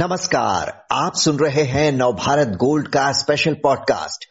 नमस्कार, 0.00 0.68
आप 0.92 1.12
सुन 1.14 1.36
रहे 1.36 1.62
हैं 1.62 1.92
नवभारत 1.92 2.48
गोल्ड 2.48 2.86
का 2.86 3.12
स्पेशल 3.12 3.54
पॉडकास्ट 3.54 4.24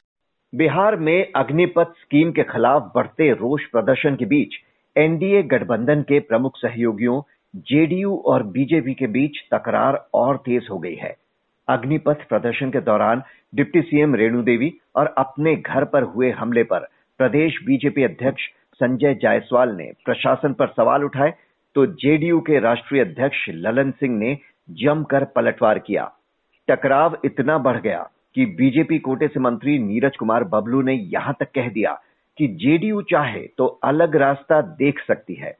बिहार 0.56 0.96
में 0.96 1.32
अग्निपथ 1.36 1.92
स्कीम 2.02 2.32
के 2.32 2.44
खिलाफ 2.44 2.92
बढ़ते 2.96 3.32
रोष 3.34 3.62
प्रदर्शन 3.66 4.16
के 4.16 4.26
बीच 4.26 4.56
एनडीए 4.98 5.44
गठबंधन 5.44 6.02
के 6.02 6.20
प्रमुख 6.20 6.52
सहयोगियों, 6.56 7.22
जेडीयू 7.56 8.16
और 8.26 8.44
बीजेपी 8.44 8.94
के 8.94 9.08
बीच 9.08 9.32
तकरार 9.54 10.08
और 10.14 10.38
तेज 10.38 10.68
हो 10.72 10.80
गई 10.80 10.96
है। 10.96 11.16
अग्निपथ 11.70 12.28
प्रदर्शन 12.30 12.70
के 12.70 12.82
दौरान 12.82 13.24
डिप्टी 13.56 13.82
सीएम 13.82 14.16
रेणु 14.16 14.42
देवी 14.42 14.74
और 14.96 15.16
अपने 15.18 15.56
घर 15.56 15.84
पर 15.84 16.04
हुए 16.04 16.32
हमले 16.32 16.64
पर 16.64 16.80
प्रदेश 17.18 17.60
बीजेपी 17.66 18.04
अध्यक्ष 18.04 18.42
संजय 18.74 19.14
जायसवाल 19.14 19.70
ने 19.70 19.92
प्रशासन 20.06 20.54
पर 20.54 20.68
सवाल 20.68 21.04
उठाए 21.04 21.34
तो 21.76 21.86
जेडीयू 21.86 22.40
के 22.40 22.60
राष्ट्रीय 22.60 23.02
अध्यक्ष 23.02 23.46
ललन 23.50 23.92
सिंह 23.92 24.18
ने 24.18 24.38
जमकर 24.70 25.24
पलटवार 25.26 25.80
किया। 25.80 26.12
टकराव 26.68 27.18
इतना 27.26 27.58
बढ़ 27.58 27.80
गया 27.82 28.10
कि 28.36 28.46
बीजेपी 28.58 29.00
कोटे 29.00 29.28
से 29.28 29.40
मंत्री 29.40 29.78
नीरज 29.80 30.18
कुमार 30.18 30.44
बबलू 30.44 30.82
ने 30.82 30.94
यहाँ 30.94 31.36
तक 31.40 31.52
कह 31.56 31.70
दिया 31.70 31.94
कि 32.38 32.48
जेडीयू 32.48 33.02
चाहे 33.02 33.42
तो 33.58 33.66
अलग 33.66 34.16
रास्ता 34.16 34.62
देख 34.62 35.00
सकती 35.00 35.34
है। 35.34 35.56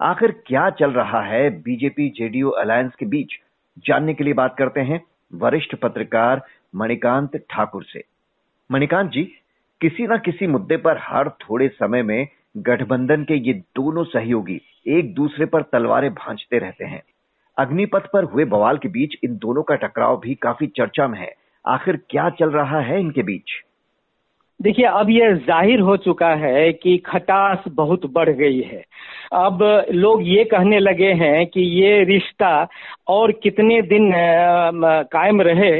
आखिर 0.00 0.30
क्या 0.46 0.68
चल 0.70 0.90
रहा 0.90 1.22
है 1.22 1.48
बीजेपी 1.62 2.08
जेडीयू 2.08 2.50
अलायंस 2.50 2.94
के 2.94 3.06
बीच? 3.06 3.38
जानने 3.86 4.14
के 4.14 4.24
लिए 4.24 4.34
बात 4.34 4.54
करते 4.58 4.80
हैं 4.80 5.00
वरिष्ठ 5.34 5.74
पत्रकार 5.74 6.42
मणिकांत 6.74 7.36
ठाकुर 7.50 7.84
से। 7.84 8.02
मणिकांत 8.70 9.10
जी, 9.10 9.22
किसी 9.80 10.06
न 10.06 10.18
किसी 10.18 10.46
मुद्दे 10.46 10.76
पर 10.76 10.98
हर 11.00 11.28
थोड़े 11.40 11.68
समय 11.68 12.02
में 12.02 12.28
गठबंधन 12.56 13.24
के 13.24 13.34
ये 13.34 13.52
दोनों 13.76 14.04
सहयोगी 14.04 14.60
एक 14.88 15.14
दूसरे 15.14 15.46
पर 15.46 15.62
तलवारें 15.62 16.12
भांजते 16.14 16.58
रहते 16.58 16.84
हैं। 16.84 17.02
अग्निपथ 17.62 18.06
पर 18.12 18.24
हुए 18.24 18.44
बवाल 18.46 18.78
के 18.78 18.88
बीच 18.90 19.18
इन 19.24 19.36
दोनों 19.38 19.62
का 19.62 19.74
टकराव 19.78 20.20
भी 20.20 20.34
काफ़ी 20.42 20.66
चर्चा 20.76 21.08
में 21.08 21.18
है। 21.18 21.32
आखिर 21.64 21.96
क्या 22.10 22.28
चल 22.30 22.50
रहा 22.50 22.80
है 22.82 23.00
इनके 23.00 23.22
बीच? 23.22 23.60
देखिए, 24.60 24.84
अब 24.86 25.08
यह 25.10 25.34
ज़ाहिर 25.36 25.80
हो 25.80 25.96
चुका 25.96 26.28
है 26.36 26.72
कि 26.72 26.96
खटास 27.06 27.64
बहुत 27.70 28.04
बढ़ 28.12 28.28
गई 28.30 28.60
है। 28.62 28.82
अब 29.34 29.62
लोग 29.92 30.22
ये 30.24 30.44
कहने 30.44 30.78
लगे 30.78 31.12
हैं 31.14 31.46
कि 31.46 31.60
ये 31.60 32.02
रिश्ता 32.04 32.50
और 33.08 33.32
कितने 33.42 33.80
दिन 33.84 34.10
कायम 35.12 35.40
रहे, 35.42 35.72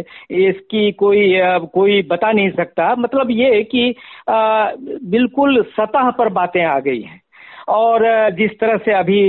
इसकी 0.49 0.91
कोई 0.95 1.31
कोई 1.75 2.03
बता 2.03 2.33
नहीं 2.33 2.51
सकता। 2.53 2.95
मतलब 2.97 3.31
ये 3.31 3.63
कि 3.65 3.95
बिल्कुल 4.31 5.63
सतह 5.71 6.11
पर 6.11 6.29
बातें 6.31 6.63
आ 6.65 6.79
गई 6.81 7.01
हैं। 7.01 7.21
और 7.69 8.05
जिस 8.31 8.51
तरह 8.61 8.77
से 8.77 8.93
अभी 8.93 9.21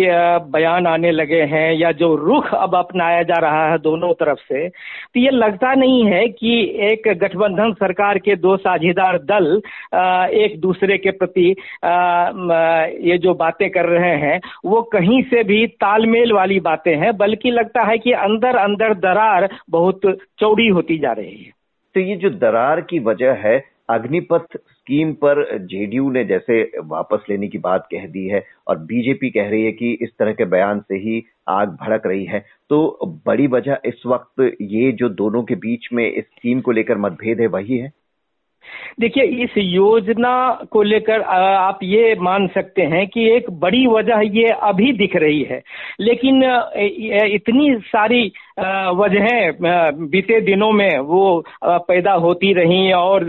बयान 0.51 0.87
आने 0.87 1.11
लगे 1.11 1.41
हैं 1.51 1.73
या 1.73 1.91
जो 1.91 2.13
रुख 2.15 2.53
अब 2.53 2.75
अपनाया 2.75 3.23
जा 3.23 3.39
रहा 3.39 3.69
है 3.71 3.77
दोनों 3.79 4.13
तरफ़ 4.13 4.39
से 4.39 4.67
तो 4.69 5.19
ये 5.19 5.29
लगता 5.29 5.73
नहीं 5.73 6.03
है 6.05 6.27
कि 6.29 6.53
एक 6.83 7.07
गठबंधन 7.17 7.73
सरकार 7.73 8.17
के 8.19 8.35
दो 8.35 8.55
साझेदार 8.57 9.17
दल 9.23 9.61
एक 10.35 10.59
दूसरे 10.61 10.97
के 10.97 11.11
प्रति 11.11 11.49
ये 13.03 13.17
जो 13.17 13.33
बातें 13.33 13.69
कर 13.69 13.85
रहे 13.85 14.15
हैं, 14.17 14.39
वो 14.65 14.81
कहीं 14.93 15.21
से 15.23 15.43
भी 15.43 15.65
तालमेल 15.67 16.31
वाली 16.33 16.59
बातें 16.59 16.95
हैं, 16.95 17.15
बल्कि 17.17 17.51
लगता 17.51 17.83
है 17.83 17.97
कि 17.97 18.11
अंदर 18.11 18.55
अंदर 18.57 18.93
दरार 18.99 19.49
बहुत 19.69 20.01
चौड़ी 20.39 20.67
होती 20.67 20.97
जा 20.97 21.11
रही 21.11 21.35
है। 21.35 21.51
तो 21.95 21.99
ये 21.99 22.15
जो 22.15 22.29
दरार 22.29 22.81
की 22.81 22.99
वजह 22.99 23.33
है, 23.39 23.57
अग्निपथ 23.89 24.57
स्कीम 24.83 25.13
पर 25.13 25.57
जेडीयू 25.57 26.09
ने 26.11 26.23
जैसे 26.25 26.61
वापस 26.83 27.25
लेने 27.29 27.47
की 27.47 27.57
बात 27.57 27.87
कह 27.91 28.07
दी 28.07 28.27
है 28.27 28.43
और 28.67 28.77
बीजेपी 28.77 29.29
कह 29.29 29.49
रही 29.49 29.63
है 29.65 29.71
कि 29.71 29.91
इस 30.01 30.09
तरह 30.19 30.33
के 30.33 30.45
बयान 30.45 30.79
से 30.79 30.95
ही 30.95 31.23
आग 31.47 31.69
भड़क 31.81 32.07
रही 32.07 32.25
है। 32.25 32.45
तो 32.69 32.99
बड़ी 33.25 33.47
वजह 33.47 33.77
इस 33.85 34.03
वक्त 34.05 34.57
ये 34.61 34.91
जो 34.91 35.09
दोनों 35.09 35.43
के 35.43 35.55
बीच 35.55 35.87
में 35.93 36.11
इस 36.11 36.25
स्कीम 36.25 36.61
को 36.61 36.71
लेकर 36.71 36.97
मतभेद 36.97 37.41
है, 37.41 37.47
वही 37.47 37.77
है? 37.77 37.91
देखिए, 38.99 39.23
इस 39.43 39.57
योजना 39.57 40.33
को 40.71 40.81
लेकर 40.83 41.21
आप 41.21 41.79
ये 41.83 42.15
मान 42.21 42.47
सकते 42.47 42.81
हैं 42.93 43.05
कि 43.07 43.29
एक 43.29 43.49
बड़ी 43.59 43.85
वजह 43.87 44.21
ये 44.33 44.49
अभी 44.63 44.91
दिख 44.97 45.15
रही 45.15 45.41
है। 45.43 45.61
लेकिन 45.99 46.43
इतनी 47.35 47.73
सारी 47.85 48.21
वजहें 48.97 49.51
बीते 50.09 50.39
दिनों 50.41 50.71
में 50.71 50.97
वो 51.03 51.23
पैदा 51.65 52.13
होती 52.25 52.53
रही 52.53 52.91
और 52.93 53.23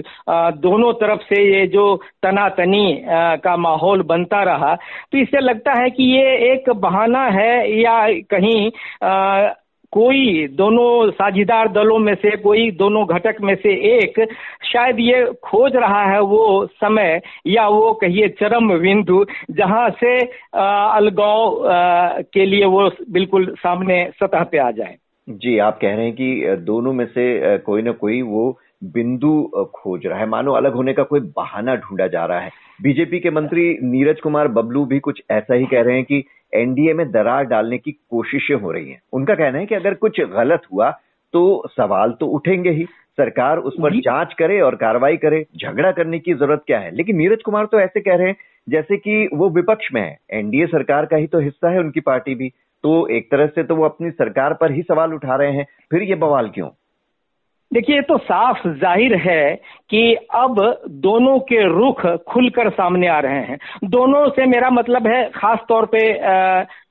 दोनों 0.59 0.93
तरफ़ 0.95 1.21
से 1.25 1.43
ये 1.45 1.67
जो 1.67 1.85
तनातनी 2.23 2.87
का 3.45 3.57
माहौल 3.57 4.03
बनता 4.05 4.43
रहा 4.43 4.75
तो 5.13 5.19
इससे 5.19 5.41
लगता 5.41 5.81
है 5.83 5.91
कि 5.91 6.05
ये 6.13 6.37
एक 6.53 6.71
बहाना 6.79 7.25
है 7.33 7.81
या 7.81 7.97
कहीं 8.31 8.71
कोई 9.95 10.47
दोनों 10.53 11.11
साझीदार 11.11 11.69
दलों 11.73 11.99
में 11.99 12.15
से, 12.15 12.37
कोई 12.37 12.71
दोनों 12.71 13.05
घटक 13.07 13.37
में 13.41 13.55
से 13.55 13.75
एक, 13.91 14.21
शायद 14.65 14.97
ये 15.01 15.25
खोज 15.45 15.77
रहा 15.77 16.03
है 16.05 16.21
वो 16.23 16.67
समय 16.75 17.21
या 17.47 17.69
वो 17.69 17.93
कहिए 17.93 18.29
चरम 18.41 18.69
बिंदु, 18.79 19.25
जहाँ 19.51 19.89
से 20.01 20.19
अलगाव 20.55 21.63
के 22.35 22.47
लिए 22.47 22.65
वो 22.67 22.91
बिल्कुल 23.11 23.47
सामने 23.59 24.05
सतह 24.15 24.45
पे 24.45 24.59
आ 24.59 24.71
जाए। 24.71 24.97
जी, 25.29 25.59
आप 25.59 25.79
कह 25.83 25.95
रहे 25.95 26.05
हैं 26.05 26.15
कि 26.15 26.57
दोनों 26.65 26.93
में 26.93 27.07
से 27.07 27.57
कोई 27.59 27.83
ना 27.83 27.93
कोई 27.95 28.21
वो 28.23 28.51
बिंदु 28.85 29.51
खोज 29.75 30.07
रहा 30.07 30.19
है। 30.19 30.27
मानो 30.29 30.53
अलग 30.53 30.75
होने 30.75 30.93
का 30.93 31.03
कोई 31.03 31.21
बहाना 31.37 31.75
ढूंढा 31.77 32.07
जा 32.07 32.25
रहा 32.25 32.41
है। 32.41 32.51
बीजेपी 32.83 33.19
के 33.21 33.31
मंत्री 33.31 33.63
नीरज 33.83 34.21
कुमार 34.21 34.49
बबलू 34.49 34.85
भी 34.85 34.99
कुछ 35.01 35.23
ऐसा 35.31 35.55
ही 35.55 35.67
कह 35.67 35.83
रहे 35.83 35.95
हैं 35.95 36.05
कि 36.05 36.25
एनडीए 36.55 36.93
में 36.95 37.11
दरार 37.11 37.45
डालने 37.45 37.79
की 37.79 37.93
कोशिशें 37.93 38.55
हो 38.55 38.71
रही 38.73 38.91
हैं। 38.91 39.01
उनका 39.13 39.35
कहना 39.35 39.59
है 39.59 39.67
कि 39.67 39.75
अगर 39.75 39.95
कुछ 39.95 40.21
गलत 40.33 40.63
हुआ 40.73 40.91
तो 41.35 41.63
सवाल 41.69 42.11
तो 42.11 42.27
उठेंगे 42.27 42.71
ही। 42.71 42.85
सरकार 43.19 43.59
उस 43.59 43.75
पर 43.81 43.95
जाँच 44.01 44.33
करे 44.35 44.61
और 44.61 44.75
कार्रवाई 44.75 45.17
करे। 45.17 45.45
झगड़ा 45.57 45.91
करने 45.93 46.19
की 46.19 46.35
ज़रूरत 46.35 46.63
क्या 46.67 46.79
है? 46.79 46.95
लेकिन 46.95 47.17
नीरज 47.17 47.43
कुमार 47.43 47.65
तो 47.65 47.81
ऐसे 47.81 48.01
कह 48.01 48.15
रहे 48.15 48.27
हैं 48.27 48.37
जैसे 48.69 48.97
कि 48.97 49.29
वो 49.35 49.49
विपक्ष 49.51 49.89
में 49.95 50.01
है। 50.03 50.17
एनडीए 50.33 50.67
सरकार 50.67 51.07
का 51.07 51.17
ही 51.17 51.27
तो 51.27 51.39
हिस्सा 51.39 51.71
है 51.71 51.81
उनकी 51.81 52.01
पार्टी 52.01 52.35
भी। 52.35 52.49
तो 52.85 53.07
एक 53.09 53.31
तरह 53.31 53.47
से 53.47 53.63
तो 53.63 53.77
वो 53.77 53.85
अपनी 53.85 54.11
सरकार 54.11 54.55
पर 54.55 54.73
ही 54.73 54.83
सवाल 54.83 55.15
उठा 55.15 55.37
रहे 55.37 55.53
हैं। 55.53 55.67
फिर 55.91 56.03
ये 56.03 56.15
बवाल 56.15 56.49
क्यों? 56.49 56.69
देखिए 57.71 58.01
तो 58.03 58.17
साफ़ 58.19 58.67
ज़ाहिर 58.71 59.15
है 59.21 59.55
कि 59.91 60.03
अब 60.35 60.61
दोनों 61.03 61.39
के 61.43 61.63
रुख 61.69 62.07
खुलकर 62.29 62.71
सामने 62.71 63.09
आ 63.09 63.19
रहे 63.21 63.41
हैं। 63.41 63.59
दोनों 63.87 64.29
से 64.31 64.47
मेरा 64.47 64.71
मतलब 64.71 65.07
है, 65.07 65.25
खास 65.31 65.59
तौर 65.69 65.87
पे 65.95 66.03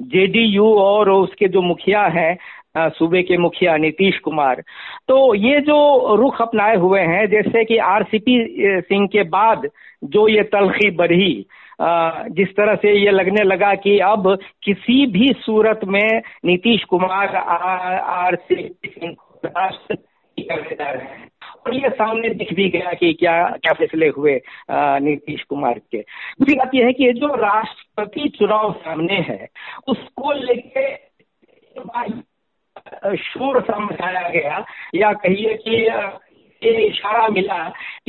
जेडीयू 0.09 0.73
और 0.75 1.09
उसके 1.11 1.47
जो 1.47 1.61
मुखिया 1.61 2.03
हैं 2.09 2.89
सूबे 2.89 3.21
के 3.23 3.37
मुखिया 3.37 3.77
नीतीश 3.77 4.17
कुमार। 4.19 4.61
तो 5.07 5.33
ये 5.35 5.59
जो 5.61 6.15
रुख 6.15 6.41
अपनाए 6.41 6.75
हुए 6.75 7.01
हैं, 7.01 7.25
जैसे 7.29 7.63
कि 7.65 7.77
आरसीपी 7.77 8.37
सिंह 8.81 9.07
के 9.07 9.23
बाद 9.29 9.67
जो 10.03 10.27
ये 10.27 10.43
तलखी 10.53 10.89
बढ़ी 10.91 11.33
जिस 11.81 12.55
तरह 12.57 12.75
से 12.75 12.93
ये 12.95 13.11
लगने 13.11 13.43
लगा 13.43 13.73
कि 13.75 13.97
अब 14.05 14.37
किसी 14.63 15.05
भी 15.11 15.33
सूरत 15.35 15.79
में 15.87 16.21
नीतीश 16.45 16.83
कुमार 16.83 17.35
आर 17.35 18.35
सी 18.37 18.55
सिंह 18.85 19.15
रहे 20.51 21.03
हैं। 21.03 21.29
और 21.65 21.75
ये 21.75 21.89
सामने 21.89 22.29
दिख 22.29 22.53
भी 22.53 22.69
गया 22.69 22.93
कि 22.93 23.13
क्या 23.13 23.43
क्या 23.57 23.73
फैसले 23.73 24.07
हुए 24.07 24.39
नीतीश 24.71 25.43
कुमार 25.43 25.79
के। 25.79 25.97
दूसरी 25.97 26.55
बात 26.55 26.75
यह 26.75 26.85
है 26.85 26.93
कि 26.93 27.11
जो 27.13 27.27
राष्ट्रपति 27.35 28.29
चुनाव 28.29 28.71
सामने 28.73 29.19
है, 29.29 29.47
उसको 29.87 30.33
लेके 30.33 30.91
शोर 33.17 33.61
समझाया 33.61 34.27
गया 34.29 34.65
या 34.95 35.13
कहिए 35.13 35.53
कि 35.67 35.75
ये 36.61 36.85
इशारा 36.87 37.27
मिला 37.27 37.57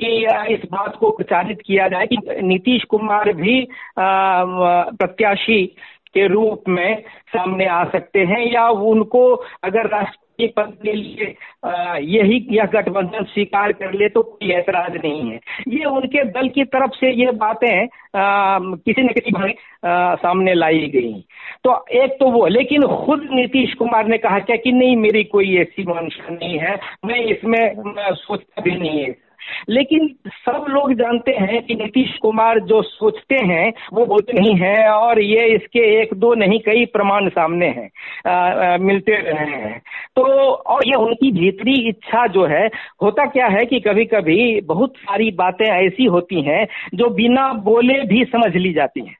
कि 0.01 0.09
इस 0.55 0.61
बात 0.73 0.97
को 0.97 1.11
प्रचारित 1.11 1.63
किया 1.67 1.89
जाए 1.89 2.07
कि 2.07 2.17
नीतीश 2.43 2.85
कुमार 2.85 3.33
भी 3.33 3.57
प्रत्याशी 3.99 5.65
के 6.15 6.27
रूप 6.27 6.69
में 6.69 7.03
सामने 7.29 7.67
आ 7.67 7.85
सकते 7.87 8.25
हैं 8.25 8.45
या 8.53 8.69
उनको 8.91 9.25
अगर 9.65 9.89
राष्ट्रपति 9.89 10.47
पद 10.57 10.73
के 10.83 10.93
लिए 10.93 11.27
यही 12.03 12.37
यह 12.51 12.65
गठबंधन 12.73 13.25
स्वीकार 13.25 13.73
कर 13.73 13.93
ले 13.93 14.09
तो 14.09 14.23
कोई 14.23 14.51
ऐतराज 14.53 14.97
नहीं 14.97 15.31
है। 15.31 15.39
ये 15.69 15.85
उनके 15.87 16.25
दल 16.31 16.49
की 16.49 16.65
तरफ़ 16.67 16.97
से 16.97 17.11
ये 17.15 17.31
बातें 17.39 17.87
किसी 18.17 19.03
न 19.03 19.09
किसी 19.09 19.33
भाई 19.33 19.53
सामने 20.19 20.55
लाई 20.55 20.87
गई। 20.95 21.13
तो 21.65 21.85
एक 21.95 22.17
तो 22.21 22.31
वो, 22.31 22.47
लेकिन 22.49 22.87
खुद 22.97 23.29
नीतीश 23.33 23.75
कुमार 23.75 24.07
ने 24.07 24.19
कहा 24.19 24.39
क्या 24.41 24.57
कि 24.57 24.73
नहीं, 24.73 24.97
मेरी 24.97 25.25
कोई 25.27 25.57
ऐसी 25.59 25.83
मंशा 25.85 26.35
नहीं 26.35 26.59
है, 26.59 26.79
मैं 27.05 27.21
इसमें 27.27 27.75
सोचता 28.13 28.63
भी 28.63 28.71
नहीं 28.71 29.03
है। 29.03 29.15
लेकिन 29.69 30.09
सब 30.29 30.65
लोग 30.69 30.93
जानते 30.95 31.33
हैं 31.33 31.63
कि 31.63 31.75
नीतीश 31.75 32.17
कुमार 32.23 32.61
जो 32.61 32.83
सोचते 32.83 33.35
हैं 33.45 33.73
वो 33.93 34.07
बोलते 34.07 34.41
नहीं 34.41 34.55
है 34.55 34.89
और 34.89 35.21
ये 35.21 35.47
इसके 35.55 35.81
एक 36.01 36.15
दो 36.15 36.35
नहीं 36.35 36.59
कई 36.61 36.85
प्रमाण 36.87 37.29
सामने 37.29 37.67
हैं 37.69 38.79
मिलते 38.79 39.13
रहे 39.13 39.51
हैं। 39.51 39.79
तो 40.17 40.23
और 40.51 40.87
ये 40.87 40.95
उनकी 40.95 41.31
भीतरी 41.33 41.75
इच्छा 41.89 42.27
जो 42.27 42.45
है 42.47 42.67
होता 43.03 43.27
क्या 43.27 43.47
है 43.47 43.65
कि 43.65 43.81
कभी 43.81 44.05
कभी 44.05 44.61
बहुत 44.61 44.97
सारी 44.97 45.31
बातें 45.31 45.67
ऐसी 45.67 46.05
होती 46.05 46.43
हैं 46.43 46.67
जो 46.95 47.11
बिना 47.11 47.53
बोले 47.53 48.01
भी 48.05 48.25
समझ 48.25 48.55
ली 48.57 48.73
जाती 48.73 49.01
हैं। 49.01 49.17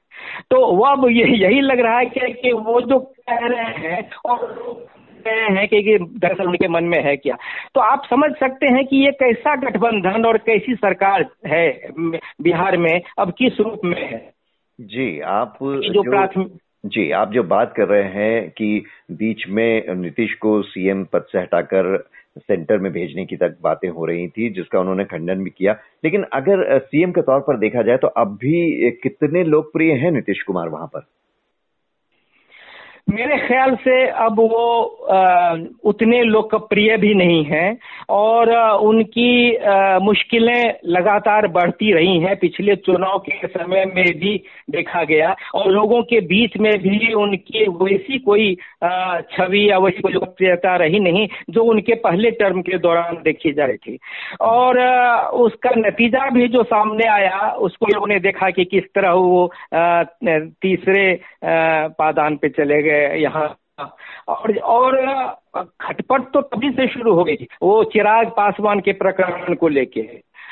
तो 0.51 0.65
वह 0.75 1.11
यही 1.11 1.61
लग 1.61 1.79
रहा 1.79 1.97
है 1.97 2.05
कि, 2.05 2.19
कि 2.19 2.51
वो 2.51 2.81
जो 2.81 2.99
कह 2.99 3.47
रहे 3.47 3.87
हैं 3.87 4.09
और 4.25 4.85
गए 5.27 5.47
हैं 5.55 5.67
कि 5.67 5.97
दरअसल 5.99 6.47
उनके 6.47 6.67
मन 6.67 6.83
में 6.83 7.01
है 7.03 7.15
क्या? 7.17 7.35
तो 7.75 7.81
आप 7.81 8.03
समझ 8.09 8.31
सकते 8.31 8.67
हैं 8.67 8.85
कि 8.85 9.05
ये 9.05 9.11
कैसा 9.11 9.55
गठबंधन 9.55 10.25
और 10.25 10.37
कैसी 10.37 10.75
सरकार 10.75 11.25
है 11.47 11.67
बिहार 12.41 12.77
में 12.77 13.01
अब 13.19 13.33
किस 13.37 13.59
रूप 13.59 13.81
में 13.85 14.01
है? 14.01 14.21
जी 14.79 15.19
आप 15.19 15.57
जो 15.63 16.03
प्राथमिक 16.03 16.53
जी 16.85 17.09
आप 17.11 17.31
जो 17.31 17.43
बात 17.43 17.73
कर 17.77 17.87
रहे 17.87 18.09
हैं 18.13 18.49
कि 18.49 18.67
बीच 19.11 19.43
में 19.49 19.95
नीतीश 19.95 20.33
को 20.33 20.61
सीएम 20.61 21.03
पद 21.03 21.25
से 21.31 21.39
हटाकर 21.39 21.97
सेंटर 22.37 22.77
में 22.77 22.91
भेजने 22.91 23.25
की 23.25 23.35
तक 23.35 23.57
बातें 23.63 23.87
हो 23.89 24.05
रही 24.05 24.27
थी 24.27 24.49
जिसका 24.49 24.79
उन्होंने 24.79 25.03
खंडन 25.03 25.43
भी 25.43 25.49
किया। 25.49 25.75
लेकिन 26.03 26.25
अगर 26.33 26.79
सीएम 26.79 27.11
के 27.11 27.21
तौर 27.21 27.39
पर 27.39 27.57
देखा 27.57 27.81
जाए 27.81 27.97
तो 27.97 28.07
अब 28.07 28.37
भी 28.41 28.91
कितने 29.03 29.43
लोकप्रिय 29.43 29.93
हैं 29.93 30.11
नीतीश 30.11 30.41
कुमार 30.41 30.69
वहाँ 30.69 30.87
पर? 30.87 30.99
मेरे 33.07 33.37
ख्याल 33.37 33.75
से 33.77 33.95
अब 34.25 34.39
वो 34.39 34.65
उतने 35.85 36.21
लोकप्रिय 36.23 36.95
भी 36.97 37.13
नहीं 37.13 37.43
हैं 37.45 37.77
और 38.09 38.51
उनकी 38.83 39.57
मुश्किलें 40.03 40.79
लगातार 40.87 41.47
बढ़ती 41.47 41.91
रही 41.93 42.17
हैं। 42.19 42.35
पिछले 42.39 42.75
चुनाव 42.77 43.17
के 43.19 43.47
समय 43.47 43.85
में 43.85 44.05
भी 44.19 44.33
देखा 44.71 45.03
गया 45.03 45.35
और 45.55 45.69
लोगों 45.71 46.01
के 46.03 46.19
बीच 46.25 46.57
में 46.57 46.71
भी 46.81 47.13
उनकी 47.13 47.67
वैसी 47.83 48.19
कोई 48.19 48.53
छवि 49.35 49.69
या 49.69 49.77
वैसी 49.77 50.01
कोई 50.01 50.13
लोकप्रियता 50.13 50.75
रही 50.75 50.99
नहीं 50.99 51.27
जो 51.49 51.63
उनके 51.63 51.95
पहले 52.05 52.31
टर्म 52.41 52.61
के 52.61 52.77
दौरान 52.77 53.21
देखी 53.23 53.51
जा 53.53 53.65
रही 53.65 53.77
थी। 53.77 53.97
और 54.41 54.79
उसका 55.45 55.71
नतीजा 55.77 56.29
भी 56.29 56.47
जो 56.47 56.63
सामने 56.65 57.07
आया, 57.09 57.39
उसको 57.59 57.85
लोगों 57.85 58.07
ने 58.07 58.19
देखा 58.19 58.49
कि 58.49 58.65
किस 58.65 58.83
तरह 58.95 59.11
वो 59.11 59.51
तीसरे 60.61 61.07
पादान 61.43 62.35
पे 62.35 62.49
चले 62.49 62.81
गए। 62.81 62.94
यहाँ। 63.15 63.55
और 64.27 64.57
और 64.57 64.95
खटपट 65.81 66.21
तो 66.33 66.41
तभी 66.43 66.69
से 66.71 66.87
शुरू 66.87 67.13
हो 67.13 67.23
गई 67.23 67.47
वो 67.61 67.83
चिराग 67.83 68.27
पासवान 68.27 68.79
के 68.79 68.93
प्रकरण 68.93 69.55
को 69.55 69.67
लेके। 69.69 70.01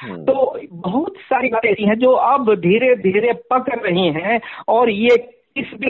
हम्म। 0.01 0.23
तो 0.25 0.59
बहुत 0.71 1.17
सारी 1.23 1.49
बातें 1.49 1.69
ऐसी 1.69 1.85
हैं 1.85 1.97
जो 1.99 2.11
अब 2.11 2.53
धीरे 2.55 2.95
धीरे 2.95 3.33
पक 3.53 3.69
रही 3.75 4.07
हैं 4.13 4.39
और 4.67 4.89
ये 4.89 5.17
किस 5.57 5.73
भी 5.73 5.89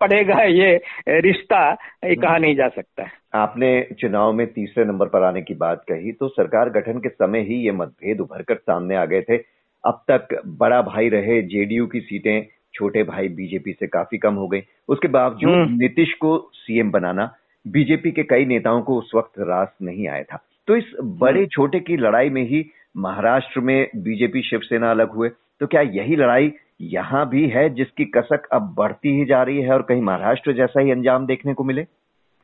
पड़ेगा 0.00 0.42
ये 0.42 0.74
रिश्ता 1.20 1.60
ये 2.04 2.14
कहा 2.16 2.36
नहीं 2.38 2.54
जा 2.56 2.68
सकता। 2.68 3.02
है 3.02 3.10
आपने 3.34 3.70
चुनाव 4.00 4.32
में 4.32 4.46
तीसरे 4.46 4.84
नंबर 4.84 5.06
पर 5.06 5.22
आने 5.22 5.42
की 5.42 5.54
बात 5.54 5.84
कही 5.88 6.12
तो 6.12 6.28
सरकार 6.28 6.70
गठन 6.70 6.98
के 6.98 7.08
समय 7.08 7.40
ही 7.40 7.54
ये 7.64 7.72
मतभेद 7.72 8.20
उभर 8.20 8.42
कर 8.42 8.54
सामने 8.56 8.96
आ 8.96 9.04
गए 9.04 9.20
थे। 9.20 9.36
अब 9.84 10.02
तक 10.10 10.40
बड़ा 10.60 10.80
भाई 10.82 11.08
रहे 11.08 11.40
जेडीयू 11.42 11.86
की 11.86 12.00
सीटें 12.00 12.40
छोटे 12.74 13.02
भाई 13.02 13.28
बीजेपी 13.28 13.72
से 13.72 13.86
काफ़ी 13.86 14.18
कम 14.18 14.34
हो 14.34 14.46
गई 14.48 14.62
उसके 14.88 15.08
बावजूद 15.08 15.54
हम्म। 15.54 15.76
नीतीश 15.76 16.12
को 16.14 16.50
सीएम 16.54 16.90
बनाना 16.90 17.34
बीजेपी 17.66 18.10
के 18.10 18.22
कई 18.22 18.44
नेताओं 18.44 18.82
को 18.82 18.98
उस 18.98 19.12
वक्त 19.14 19.38
रास 19.38 19.68
नहीं 19.82 20.08
आया 20.08 20.22
था। 20.22 20.38
तो 20.66 20.76
इस 20.76 20.84
बड़े 21.02 21.40
हम्म। 21.40 21.46
छोटे 21.46 21.80
की 21.80 21.96
लड़ाई 21.96 22.30
में 22.30 22.42
ही 22.42 22.64
महाराष्ट्र 22.96 23.60
में 23.60 23.90
बीजेपी 23.96 24.42
शिवसेना 24.42 24.90
अलग 24.90 25.10
हुए। 25.10 25.28
तो 25.60 25.66
क्या 25.66 25.80
यही 25.80 26.16
लड़ाई 26.16 26.52
यहाँ 26.80 27.28
भी 27.28 27.48
है 27.48 27.68
जिसकी 27.70 28.04
कसक 28.04 28.46
अब 28.52 28.74
बढ़ती 28.78 29.18
ही 29.18 29.24
जा 29.24 29.42
रही 29.42 29.62
है 29.62 29.72
और 29.72 29.82
कहीं 29.82 30.02
महाराष्ट्र 30.02 30.52
जैसा 30.52 30.80
ही 30.80 30.90
अंजाम 30.90 31.26
देखने 31.26 31.54
को 31.54 31.64
मिले? 31.64 31.82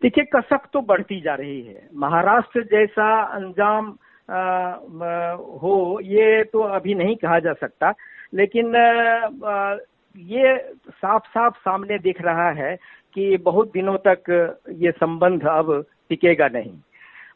देखिए 0.03 0.25
कसक 0.25 0.69
तो 0.73 0.81
बढ़ती 0.81 1.21
जा 1.21 1.35
रही 1.35 1.61
है। 1.63 1.89
महाराष्ट्र 1.95 2.63
जैसा 2.63 3.23
अंजाम 3.23 3.97
आ, 4.31 4.71
हो 5.63 6.01
ये 6.03 6.45
तो 6.45 6.61
अभी 6.61 6.95
नहीं 6.95 7.17
कहा 7.17 7.39
जा 7.39 7.53
सकता। 7.53 7.93
लेकिन 8.35 8.77
आ, 8.77 9.75
ये 10.17 10.57
साफ़ 10.91 11.27
साफ़ 11.29 11.57
सामने 11.59 11.99
दिख 11.99 12.21
रहा 12.23 12.51
है 12.53 12.75
कि 13.17 13.37
बहुत 13.37 13.73
दिनों 13.73 13.97
तक 14.07 14.31
ये 14.79 14.91
संबंध 14.91 15.47
अब 15.49 15.85
टिकेगा 16.09 16.49
नहीं। 16.49 16.73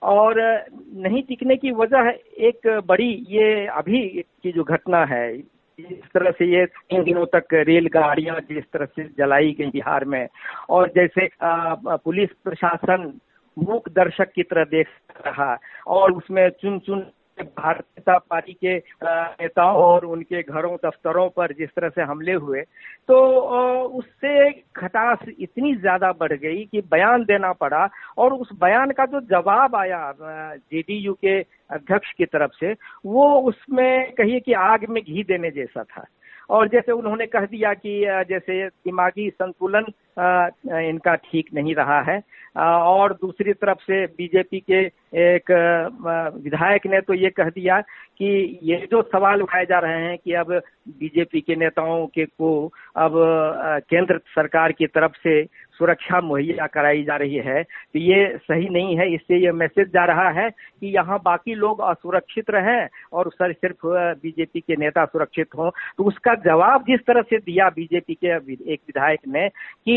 और 0.02 0.38
नहीं 0.96 1.22
टिकने 1.22 1.56
की 1.56 1.70
वजह 1.72 2.08
एक 2.40 2.66
बड़ी 2.86 3.10
ये 3.30 3.66
अभी 3.68 4.06
की 4.42 4.52
जो 4.52 4.64
घटना 4.64 5.04
है, 5.04 5.36
जिस 5.36 6.10
तरह 6.14 6.30
से 6.30 6.46
ये 6.46 6.64
तीन 6.66 7.02
दिनों 7.04 7.26
तक 7.26 7.54
रेलगाड़ियाँ 7.54 8.38
जिस 8.48 8.64
तरह 8.72 8.86
से 8.86 9.04
जलाई 9.18 9.52
गई 9.58 9.70
बिहार 9.70 10.04
में, 10.04 10.26
और 10.70 10.88
जैसे 10.96 11.28
पुलिस 11.44 12.30
प्रशासन 12.44 13.12
मूक 13.56 13.88
दर्शक 13.88 14.32
की 14.34 14.42
तरह 14.42 14.64
देख 14.64 14.88
रहा, 15.26 15.56
और 15.86 16.12
उसमें 16.12 16.48
चुन 16.62 16.78
चुन 16.78 17.06
भारतीय 17.42 18.00
जनता 18.00 18.18
पार्टी 18.30 18.52
के 18.52 18.76
नेताओं 19.04 19.76
और 19.76 20.04
उनके 20.04 20.42
घरों, 20.42 20.76
दफ्तरों 20.76 21.28
पर 21.28 21.52
जिस 21.52 21.68
तरह 21.68 21.88
से 21.88 22.02
हमले 22.02 22.32
हुए 22.32 22.60
तो 23.08 23.16
उससे 23.98 24.50
खटास 24.76 25.18
इतनी 25.38 25.74
ज़्यादा 25.74 26.12
बढ़ 26.12 26.32
गई 26.32 26.64
कि 26.64 26.80
बयान 26.80 27.24
देना 27.24 27.52
पड़ा 27.52 27.88
और 28.18 28.32
उस 28.32 28.48
बयान 28.60 28.90
का 28.90 29.06
जो 29.06 29.20
जवाब 29.20 29.76
आया 29.76 30.12
जेडीयू 30.20 31.14
के 31.14 31.40
अध्यक्ष 31.70 32.12
की 32.12 32.24
तरफ़ 32.24 32.52
से, 32.60 32.72
वो 33.06 33.40
उसमें 33.40 34.12
कहिए 34.12 34.40
कि 34.40 34.52
आग 34.52 34.88
में 34.88 35.02
घी 35.02 35.24
देने 35.24 35.50
जैसा 35.50 35.82
था। 35.82 36.04
और 36.50 36.68
जैसे 36.68 36.92
उन्होंने 36.92 37.26
कह 37.26 37.44
दिया 37.46 37.72
कि 37.74 38.00
जैसे 38.28 38.66
दिमागी 38.68 39.28
संतुलन 39.30 39.84
इनका 40.88 41.14
ठीक 41.14 41.48
नहीं 41.54 41.74
रहा 41.74 42.00
है। 42.10 42.20
और 42.58 43.12
दूसरी 43.12 43.52
तरफ़ 43.52 43.78
से 43.80 44.04
बीजेपी 44.18 44.60
के 44.70 44.80
एक 45.26 45.50
विधायक 46.44 46.86
ने 46.86 47.00
तो 47.00 47.14
ये 47.14 47.30
कह 47.30 47.48
दिया 47.50 47.80
कि 48.20 48.58
ये 48.62 48.76
जो 48.90 49.02
सवाल 49.02 49.42
उठाए 49.42 49.64
जा 49.64 49.78
रहे 49.78 50.00
हैं 50.06 50.16
कि 50.24 50.32
अब 50.32 50.50
बीजेपी 51.00 51.40
के 51.40 51.56
नेताओं 51.56 52.06
के 52.06 52.24
को 52.24 52.50
अब 52.96 53.12
केंद्र 53.90 54.18
सरकार 54.34 54.72
की 54.72 54.86
तरफ़ 54.86 55.12
से 55.22 55.42
सुरक्षा 55.80 56.20
मुहैया 56.20 56.66
कराई 56.68 57.02
जा 57.04 57.16
रही 57.16 57.36
है। 57.36 57.62
तो 57.62 57.98
ये 57.98 58.26
सही 58.38 58.68
नहीं 58.68 58.96
है 58.96 59.12
इससे 59.14 59.36
ये 59.36 59.52
मैसेज 59.54 59.88
जा 59.88 60.04
रहा 60.04 60.28
है 60.30 60.48
कि 60.50 60.86
यहाँ 60.86 61.18
बाकी 61.24 61.54
लोग 61.54 61.80
असुरक्षित 61.82 62.50
रहें 62.50 62.88
और 63.12 63.30
सर, 63.30 63.52
सिर्फ़ 63.52 63.86
बीजेपी 64.22 64.60
के 64.60 64.76
नेता 64.76 65.04
सुरक्षित 65.06 65.54
हों। 65.58 65.70
तो 65.98 66.04
उसका 66.04 66.34
जवाब 66.44 66.84
जिस 66.86 67.00
तरह 67.06 67.22
से 67.22 67.38
दिया 67.40 67.68
बीजेपी 67.70 68.14
के 68.14 68.34
एक 68.72 68.80
विधायक 68.88 69.20
ने 69.28 69.48
कि 69.48 69.96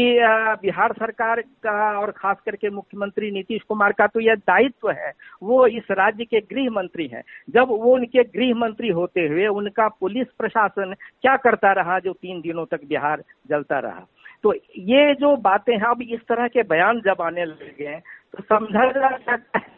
बिहार 0.61 0.93
सरकार 0.93 1.41
का 1.41 1.99
और 1.99 2.11
खास 2.11 2.37
करके 2.45 2.69
मुख्यमंत्री 2.69 3.31
नीतीश 3.31 3.61
कुमार 3.69 3.91
का 3.91 4.07
तो 4.07 4.19
यह 4.19 4.35
दायित्व 4.47 4.89
है। 4.91 5.11
वो 5.43 5.65
इस 5.67 5.91
राज्य 5.91 6.25
के 6.25 6.39
गृह 6.51 6.69
मंत्री 6.71 7.07
हैं। 7.07 7.23
जब 7.49 7.67
वो 7.69 7.93
उनके 7.95 8.23
गृह 8.25 8.53
मंत्री 8.57 8.89
होते 8.91 9.27
हुए 9.27 9.47
उनका 9.49 9.87
पुलिस 9.99 10.27
प्रशासन 10.37 10.93
क्या 11.21 11.35
करता 11.37 11.71
रहा 11.73 11.99
जो 11.99 12.13
तीन 12.13 12.41
दिनों 12.41 12.65
तक 12.65 12.85
बिहार 12.85 13.23
जलता 13.49 13.79
रहा? 13.79 14.05
तो 14.43 14.53
ये 14.77 15.15
जो 15.15 15.35
बातें 15.35 15.73
हैं 15.73 15.85
अब 15.85 16.01
इस 16.01 16.19
तरह 16.19 16.47
के 16.47 16.63
बयान 16.63 17.01
जब 17.01 17.21
आने 17.21 17.45
लगे 17.45 17.87
हैं 17.87 18.03
तो 18.31 18.43
समझा 18.43 18.91
जा 18.91 19.17
सकता 19.17 19.59
है 19.59 19.73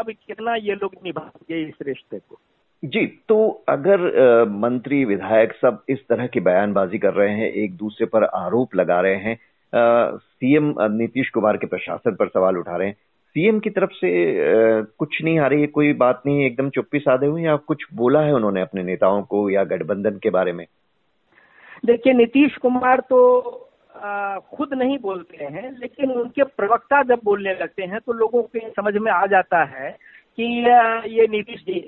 अब 0.00 0.12
कितना 0.26 0.54
ये 0.54 0.74
लोग 0.74 0.94
निभाएँगे 1.04 1.68
इस 1.68 1.74
रिश्ते 1.82 2.18
को। 2.18 2.38
जी 2.84 3.06
तो 3.06 3.64
अगर 3.68 4.20
आ, 4.20 4.44
मंत्री 4.44 5.04
विधायक 5.04 5.52
सब 5.52 5.82
इस 5.88 6.06
तरह 6.08 6.26
की 6.26 6.40
बयानबाजी 6.40 6.98
कर 6.98 7.14
रहे 7.14 7.30
हैं 7.30 7.50
एक 7.50 7.76
दूसरे 7.76 8.06
पर 8.06 8.24
आरोप 8.24 8.74
लगा 8.74 9.00
रहे 9.00 9.16
हैं 9.16 9.38
सीएम 10.16 10.74
नीतीश 10.80 11.30
कुमार 11.30 11.56
के 11.56 11.66
प्रशासन 11.66 12.14
पर 12.14 12.28
सवाल 12.28 12.56
उठा 12.56 12.76
रहे 12.76 12.88
हैं 12.88 12.94
सीएम 13.28 13.58
की 13.58 13.70
तरफ़ 13.70 13.90
से 13.90 14.40
आ, 14.48 14.84
कुछ 14.98 15.22
नहीं 15.22 15.38
आ 15.38 15.46
रही 15.46 15.60
है 15.60 15.66
कोई 15.66 15.92
बात 15.92 16.22
नहीं 16.26 16.46
एकदम 16.46 16.70
चुप्पी 16.70 16.98
साधे 16.98 17.26
हुए 17.26 17.42
या 17.42 17.56
कुछ 17.56 17.84
बोला 17.94 18.20
है 18.20 18.34
उन्होंने 18.34 18.60
अपने 18.60 18.82
नेताओं 18.82 19.22
को 19.22 19.50
या 19.50 19.64
गठबंधन 19.64 20.18
के 20.22 20.30
बारे 20.30 20.52
में? 20.52 20.66
देखिए, 21.84 22.12
नीतीश 22.12 22.56
कुमार 22.56 23.00
तो 23.00 23.60
खुद 24.50 24.72
नहीं 24.74 24.98
बोलते 24.98 25.44
हैं, 25.44 25.70
लेकिन 25.80 26.10
उनके 26.10 26.44
प्रवक्ता 26.44 27.02
जब 27.02 27.20
बोलने 27.24 27.52
लगते 27.52 27.82
हैं 27.82 28.00
तो 28.00 28.12
लोगों 28.12 28.42
के 28.44 28.60
समझ 28.70 28.94
में 28.96 29.10
आ 29.12 29.24
जाता 29.26 29.62
है 29.66 29.90
कि 30.38 30.44
ये 31.10 31.26
नीतीश 31.28 31.60
जी 31.60 31.78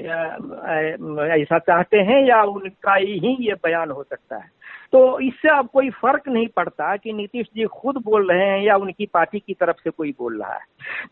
ऐसा 1.32 1.58
चाहते 1.58 1.98
हैं 2.00 2.22
या 2.26 2.42
उनका 2.44 2.94
ही 2.94 3.36
ये 3.40 3.54
बयान 3.64 3.90
हो 3.90 4.02
सकता 4.02 4.36
है। 4.36 4.50
तो 4.92 5.18
इससे 5.20 5.48
अब 5.48 5.68
कोई 5.68 5.90
फ़र्क 5.92 6.28
नहीं 6.28 6.46
पड़ता 6.56 6.96
कि 6.96 7.12
नीतीश 7.12 7.46
जी 7.56 7.64
खुद 7.72 7.96
बोल 8.04 8.30
रहे 8.30 8.46
हैं 8.48 8.62
या 8.62 8.76
उनकी 8.76 9.06
पार्टी 9.06 9.38
की 9.38 9.54
तरफ़ 9.54 9.76
से 9.84 9.90
कोई 9.90 10.14
बोल 10.18 10.40
रहा 10.42 10.52
है। 10.52 10.64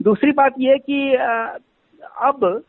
दूसरी 0.03 0.33
बात 0.33 0.55
यह 0.59 0.77
कि 0.91 1.15
अब 2.23 2.63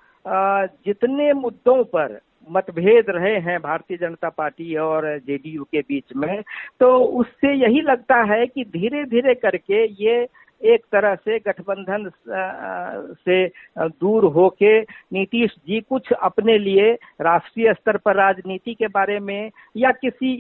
जितने 0.86 1.31
मुद्दों 1.36 1.84
पर 1.86 2.19
मतभेद 2.50 3.10
रहे 3.10 3.36
हैं 3.42 3.60
भारतीय 3.62 3.98
जनता 3.98 4.30
पार्टी 4.30 4.75
और 4.78 5.08
जेडीयू 5.20 5.64
के 5.64 5.80
बीच 5.80 6.16
में 6.16 6.42
तो 6.80 6.98
उससे 7.20 7.54
यही 7.56 7.82
लगता 7.82 8.22
है 8.34 8.46
कि 8.48 8.64
धीरे 8.68 9.04
धीरे 9.06 9.34
करके 9.36 9.86
ये 10.04 10.25
एक 10.66 10.86
तरह 10.92 11.16
से 11.16 11.38
गठबंधन 11.40 12.10
से 13.20 13.46
दूर 13.80 14.25
होके 14.34 14.80
नीतीश 14.82 15.56
जी 15.68 15.80
कुछ 15.82 16.12
अपने 16.14 16.58
लिए 16.58 16.92
राष्ट्रीय 17.22 17.74
स्तर 17.74 17.98
पर 17.98 18.16
राजनीति 18.16 18.74
के 18.74 18.88
बारे 18.88 19.20
में 19.20 19.52
या 19.78 19.92
किसी 19.92 20.34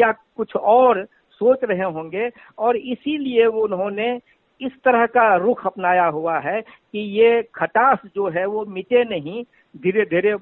या 0.00 0.12
कुछ 0.36 0.56
और 0.56 1.04
सोच 1.40 1.64
रहे 1.64 1.84
होंगे 1.84 2.30
और 2.58 2.76
इसीलिए 2.76 3.46
उन्होंने 3.46 4.18
इस 4.60 4.72
तरह 4.84 5.06
का 5.06 5.34
रुख 5.36 5.66
अपनाया 5.66 6.06
हुआ 6.06 6.38
है 6.38 6.60
कि 6.60 6.98
ये 7.20 7.42
खटास 7.54 7.98
जो 8.14 8.28
है 8.28 8.44
वो 8.46 8.64
मिटे 8.64 9.04
नहीं 9.04 9.42
धीरे 9.74 10.04
धीरे 10.04 10.36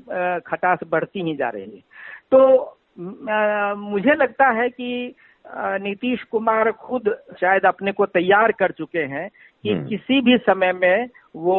खटास 0.46 0.78
बढ़ती 0.90 1.22
ही 1.22 1.34
जा 1.37 1.49
रही 1.49 1.62
है 1.64 1.82
तो 2.32 2.76
मुझे 2.99 4.14
लगता 4.14 4.49
है 4.52 4.68
कि 4.70 5.14
नीतीश 5.80 6.22
कुमार 6.22 6.70
खुद 6.72 7.14
शायद 7.40 7.66
अपने 7.66 7.92
को 7.92 8.06
तैयार 8.06 8.52
कर 8.52 8.72
चुके 8.72 9.02
हैं 9.06 9.28
कि 9.64 9.72
हम्म। 9.72 9.88
किसी 9.88 10.20
भी 10.20 10.37
समय 10.38 10.72
में 10.72 11.08
वो 11.37 11.56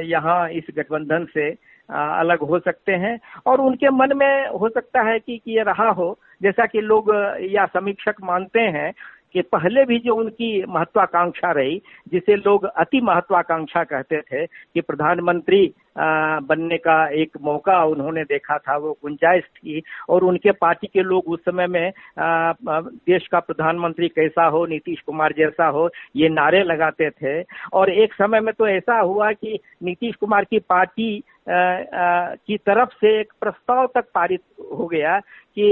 यहाँ 0.00 0.48
इस 0.50 0.66
गठबंधन 0.76 1.26
से 1.34 1.50
अलग 1.88 2.40
हो 2.40 2.58
सकते 2.58 2.92
हैं 2.96 3.18
और 3.46 3.60
उनके 3.60 3.90
मन 3.90 4.16
में 4.16 4.48
हो 4.50 4.68
सकता 4.68 5.02
है 5.02 5.18
कि, 5.18 5.38
कि 5.38 5.56
ये 5.56 5.62
रहा 5.62 5.88
हो 5.90 6.18
जैसा 6.42 6.66
कि 6.66 6.80
लोग 6.80 7.10
या 7.50 7.66
समीक्षक 7.68 8.22
मानते 8.22 8.60
हैं 8.70 8.92
कि 9.32 9.42
पहले 9.42 9.84
भी 9.84 9.98
जो 9.98 10.14
उनकी 10.14 10.50
महत्वाकांक्षा 10.64 11.50
रही 11.52 11.80
जिसे 12.08 12.36
लोग 12.36 12.64
अति 12.66 13.00
महत्वाकांक्षा 13.00 13.82
कहते 13.84 14.20
थे 14.22 14.46
कि 14.46 14.80
प्रधानमंत्री 14.80 15.66
बनने 15.98 16.76
का 16.76 16.96
एक 17.14 17.36
मौका 17.42 17.82
उन्होंने 17.84 18.22
देखा 18.24 18.56
था, 18.58 18.76
वो 18.76 18.92
गुंजाइश 19.02 19.44
थी 19.44 19.82
और 20.08 20.24
उनके 20.24 20.52
पार्टी 20.52 20.86
के 20.86 21.02
लोग 21.02 21.28
उस 21.28 21.40
समय 21.40 21.66
में 21.66 21.92
देश 22.18 23.26
का 23.26 23.40
प्रधानमंत्री 23.40 24.08
कैसा 24.08 24.46
हो, 24.46 24.64
नीतीश 24.66 25.00
कुमार 25.00 25.34
जैसा 25.38 25.66
हो, 25.66 25.88
ये 26.16 26.28
नारे 26.28 26.62
लगाते 26.62 27.10
थे। 27.10 27.42
और 27.72 27.90
एक 27.92 28.14
समय 28.14 28.40
में 28.40 28.52
तो 28.58 28.68
ऐसा 28.68 28.98
हुआ 28.98 29.30
कि 29.32 29.58
नीतीश 29.82 30.14
कुमार 30.14 30.44
की 30.44 30.58
पार्टी 30.58 31.22
की 31.46 32.56
तरफ़ 32.58 32.94
से 32.96 33.18
एक 33.20 33.32
प्रस्ताव 33.40 33.86
तक 33.94 34.04
पारित 34.14 34.42
हो 34.72 34.86
गया 34.86 35.18
कि 35.56 35.70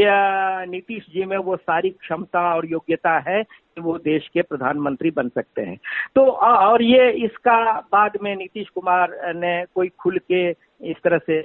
नीतीश 0.71 1.07
जी 1.15 1.25
में 1.25 1.37
वो 1.39 1.57
सारी 1.57 1.91
क्षमता 1.93 2.43
और 2.55 2.67
योग्यता 2.67 3.19
है 3.29 3.43
कि 3.43 3.81
वो 3.81 3.97
देश 4.01 4.29
के 4.29 4.43
प्रधानमंत्री 4.43 5.11
बन 5.13 5.29
सकते 5.29 5.63
हैं। 5.63 5.79
तो 6.17 6.27
और 6.27 6.83
ये 6.83 7.11
इसका 7.25 7.59
बाद 7.93 8.19
में 8.23 8.35
नीतीश 8.37 8.69
कुमार 8.69 9.17
ने 9.35 9.65
कोई 9.75 9.89
खुल 10.01 10.19
के 10.21 10.49
इस 10.51 11.03
तरह 11.05 11.19
से 11.27 11.41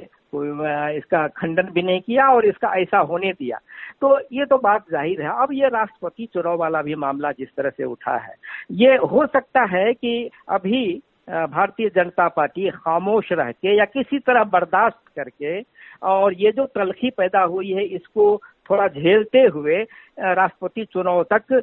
इसका 0.98 1.27
खंडन 1.29 1.69
भी 1.74 1.81
नहीं 1.81 2.01
किया 2.01 2.27
और 2.29 2.46
इसका 2.46 2.74
ऐसा 2.77 2.98
होने 3.01 3.31
दिया। 3.34 3.60
तो 4.01 4.17
ये 4.34 4.46
तो 4.46 4.57
बात 4.60 4.86
ज़ाहिर 4.91 5.22
है। 5.22 5.29
अब 5.43 5.53
ये 5.53 5.67
राष्ट्रपति 5.69 6.25
चुनाव 6.34 6.57
वाला 6.60 6.81
भी 6.81 6.96
मामला 6.98 7.31
जिस 7.31 7.50
तरह 7.57 7.69
से 7.69 7.84
उठा 7.86 8.15
है, 8.17 8.36
ये 8.74 8.96
हो 8.96 9.25
सकता 9.27 9.63
है 9.67 9.93
कि 9.93 10.29
अभी 10.50 11.01
भारतीय 11.27 11.89
जनता 11.89 12.27
पार्टी 12.27 12.69
खामोश 12.72 13.31
रह 13.31 13.51
के 13.51 13.77
या 13.77 13.86
किसी 13.86 14.19
तरह 14.19 14.43
बर्दाश्त 14.48 15.00
करके 15.15 15.60
और 16.01 16.34
ये 16.34 16.51
जो 16.51 16.65
तलखी 16.67 17.10
पैदा 17.10 17.41
हुई 17.43 17.72
है 17.72 17.84
इसको 17.86 18.36
थोड़ा 18.69 18.88
झेलते 18.88 19.39
हुए 19.53 19.81
राष्ट्रपति 20.19 20.86
चुनाव 20.86 21.24
तक 21.34 21.62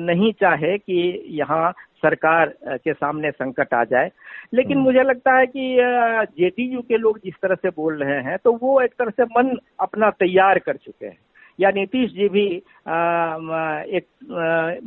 नहीं 0.00 0.32
चाहे 0.32 0.76
कि 0.78 1.00
यहाँ 1.30 1.72
सरकार 2.02 2.54
के 2.76 2.92
सामने 2.92 3.30
संकट 3.30 3.74
आ 3.74 3.82
जाए 3.84 4.10
लेकिन 4.54 4.72
हम्म। 4.72 4.84
मुझे 4.84 5.02
लगता 5.02 5.36
है 5.38 5.46
कि 5.46 5.76
जेडीयू 6.38 6.80
के 6.80 6.96
लोग 6.96 7.18
जिस 7.18 7.34
तरह 7.42 7.54
से 7.54 7.70
बोल 7.70 8.02
रहे 8.02 8.20
हैं 8.22 8.38
तो 8.44 8.52
वो 8.62 8.80
एक 8.80 8.94
तरह 8.98 9.10
से 9.10 9.24
मन 9.32 9.56
अपना 9.80 10.10
तैयार 10.16 10.58
कर 10.58 10.76
चुके 10.76 11.06
हैं 11.06 11.18
या 11.58 11.70
नीतीश 11.70 12.10
जी 12.10 12.28
भी 12.28 12.46
एक 13.96 14.04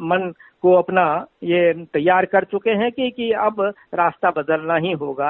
मन 0.01 0.31
को 0.61 0.73
अपना 0.73 1.05
ये 1.43 1.73
तैयार 1.93 2.25
कर 2.25 2.43
चुके 2.43 2.71
हैं 2.73 2.91
कि 2.91 3.09
कि 3.11 3.31
अब 3.39 3.61
रास्ता 3.93 4.29
बदलना 4.31 4.75
ही 4.77 4.91
होगा। 4.93 5.29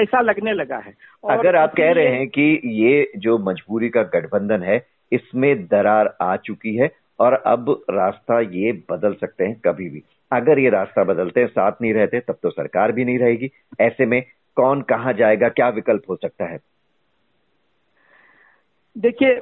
ऐसा 0.00 0.20
लगने 0.20 0.52
लगा 0.52 0.76
है। 0.76 0.94
अगर 1.24 1.56
आप 1.56 1.72
कह 1.76 1.92
रहे 1.92 2.08
हैं 2.08 2.26
कि 2.28 2.60
ये 2.74 3.10
जो 3.18 3.38
मजबूरी 3.40 3.88
का 3.88 4.02
गठबंधन 4.14 4.62
है 4.62 4.80
इसमें 5.12 5.66
दरार 5.66 6.14
आ 6.22 6.34
चुकी 6.36 6.74
है 6.76 6.90
और 7.20 7.32
अब 7.46 7.70
रास्ता 7.90 8.40
ये 8.40 8.72
बदल 8.90 9.14
सकते 9.14 9.44
हैं 9.44 9.60
कभी 9.64 9.88
भी। 9.90 10.02
अगर 10.32 10.58
ये 10.58 10.70
रास्ता 10.70 11.04
बदलते 11.04 11.40
हैं 11.40 11.48
साथ 11.48 11.72
नहीं 11.82 11.92
रहते 11.94 12.20
तब 12.20 12.36
तो 12.42 12.50
सरकार 12.50 12.92
भी 12.92 13.04
नहीं 13.04 13.18
रहेगी। 13.18 13.50
ऐसे 13.80 14.06
में 14.06 14.22
कौन 14.56 14.80
कहा 14.82 15.12
जाएगा 15.12 15.48
क्या 15.48 15.68
विकल्प 15.68 16.02
हो 16.10 16.16
सकता 16.16 16.44
है? 16.44 16.58
देखिए 18.96 19.40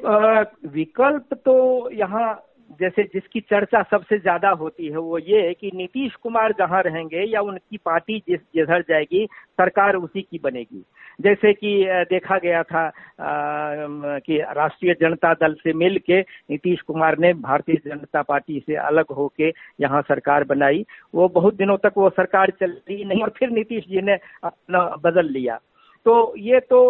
विकल्प 0.71 1.35
तो 1.45 1.57
यहाँ 1.93 2.35
जैसे 2.81 3.03
जिसकी 3.05 3.41
चर्चा 3.41 3.83
सबसे 3.83 4.19
ज़्यादा 4.19 4.49
होती 4.51 4.87
है 4.87 4.97
वो 4.97 5.19
ये 5.19 5.41
है 5.43 5.53
कि 5.55 5.71
नीतीश 5.75 6.15
कुमार 6.15 6.53
जहाँ 6.53 6.83
रहेंगे 6.83 7.23
या 7.25 7.41
उनकी 7.41 7.77
पार्टी 7.77 8.19
जिस 8.29 8.41
जिधर 8.57 8.83
जाएगी 8.89 9.25
सरकार 9.59 9.97
उसी 9.97 10.23
की 10.23 10.39
बनेगी। 10.39 10.85
जैसे 11.21 11.53
कि 11.53 11.73
देखा 12.11 12.39
गया 12.39 12.63
था 12.63 12.85
आ, 12.87 12.93
कि 14.19 14.39
राष्ट्रीय 14.57 14.95
जनता 14.95 15.33
दल 15.35 15.55
से 15.55 15.73
मिल 15.75 15.99
के 16.07 16.21
नीतीश 16.21 16.81
कुमार 16.81 17.19
ने 17.19 17.33
भारतीय 17.35 17.77
जनता 17.87 18.23
पार्टी 18.23 18.63
से 18.67 18.75
अलग 18.77 19.13
होके 19.13 19.49
यहाँ 19.81 20.03
सरकार 20.03 20.45
बनाई। 20.45 20.85
वो 21.15 21.29
बहुत 21.31 21.55
दिनों 21.55 21.77
तक 21.77 21.93
वो 21.97 22.11
सरकार 22.11 22.51
चली 22.61 23.05
नहीं 23.05 23.23
और 23.23 23.33
फिर 23.39 23.51
नीतीश 23.51 23.85
जी 23.85 24.03
ने 24.03 24.19
अपना 24.45 24.85
बदल 25.05 25.31
लिया। 25.31 25.59
तो 26.09 26.35
ये 26.39 26.59
तो 26.61 26.81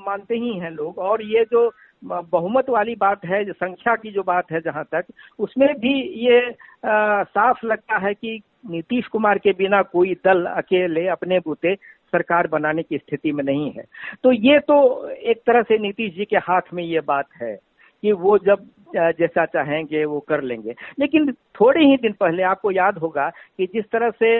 मानते 0.00 0.34
ही 0.34 0.52
हैं 0.58 0.70
लोग। 0.70 0.98
और 0.98 1.22
ये 1.26 1.44
जो 1.52 1.70
बहुमत 2.04 2.68
वाली 2.70 2.94
बात 2.94 3.24
है 3.26 3.42
संख्या 3.44 3.94
की 3.96 4.10
जो 4.10 4.22
बात 4.22 4.52
है 4.52 4.60
जहाँ 4.60 4.84
तक 4.92 5.04
उसमें 5.38 5.68
भी 5.78 5.94
ये 6.26 6.38
आ, 6.40 7.22
साफ़ 7.24 7.66
लगता 7.66 7.98
है 7.98 8.12
कि 8.14 8.40
नीतीश 8.70 9.06
कुमार 9.06 9.38
के 9.38 9.52
बिना 9.58 9.82
कोई 9.82 10.14
दल 10.24 10.44
अकेले 10.46 11.06
अपने 11.08 11.38
बूते 11.38 11.74
सरकार 12.12 12.46
बनाने 12.46 12.82
की 12.82 12.98
स्थिति 12.98 13.32
में 13.32 13.44
नहीं 13.44 13.70
है। 13.72 13.84
तो 14.24 14.32
ये 14.32 14.58
तो 14.60 15.08
एक 15.08 15.42
तरह 15.46 15.62
से 15.62 15.78
नीतीश 15.78 16.14
जी 16.14 16.24
के 16.24 16.36
हाथ 16.38 16.74
में 16.74 16.82
ये 16.84 17.00
बात 17.06 17.26
है 17.42 17.54
कि 18.02 18.12
वो 18.14 18.36
जब 18.38 18.68
जैसा 18.94 19.44
चाहेंगे 19.46 20.04
वो 20.04 20.20
कर 20.20 20.42
लेंगे। 20.42 20.74
लेकिन 20.98 21.30
थोड़े 21.60 21.84
ही 21.84 21.96
दिन 21.96 22.12
पहले 22.20 22.42
आपको 22.42 22.70
याद 22.70 22.98
होगा 22.98 23.28
कि 23.58 23.66
जिस 23.66 23.84
तरह 23.92 24.10
से 24.10 24.38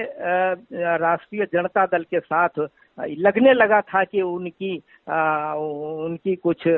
राष्ट्रीय 0.98 1.44
जनता 1.52 1.84
दल 1.86 2.02
के 2.04 2.20
साथ 2.20 2.66
लगने 2.98 3.52
लगा 3.52 3.80
था 3.80 4.04
कि 4.04 4.22
उनकी 4.22 4.76
उनकी 5.08 6.36
कुछ 6.36 6.68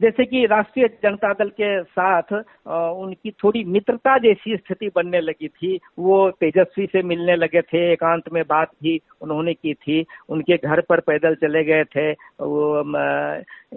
जैसे 0.00 0.24
कि 0.24 0.44
राष्ट्रीय 0.46 0.86
जनता 1.02 1.32
दल 1.32 1.48
के 1.60 1.82
साथ 1.84 2.32
उनकी 2.32 3.30
थोड़ी 3.44 3.64
मित्रता 3.64 4.16
जैसी 4.18 4.56
स्थिति 4.56 4.90
बनने 4.94 5.20
लगी 5.20 5.48
थी। 5.48 5.78
वो 5.98 6.30
तेजस्वी 6.30 6.86
से 6.86 7.02
मिलने 7.02 7.36
लगे 7.36 7.62
थे, 7.62 7.92
एकांत 7.92 8.32
में 8.32 8.42
बात 8.48 8.70
भी 8.82 9.00
उन्होंने 9.20 9.54
की 9.54 9.74
थी। 9.74 10.04
उनके 10.28 10.56
घर 10.56 10.80
पर 10.80 11.00
पैदल 11.00 11.34
चले 11.34 11.64
गए 11.64 11.84
थे, 11.86 12.10
वो 12.12 12.80